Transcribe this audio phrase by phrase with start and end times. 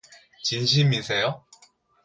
[0.47, 1.31] 진심이세요?